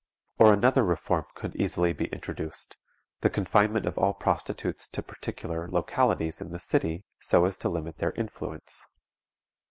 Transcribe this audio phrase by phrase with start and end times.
[0.39, 2.75] Or another reform could easily be introduced
[3.19, 7.97] the confinement of all prostitutes to particular localities in the city, so as to limit
[7.99, 8.87] their influence.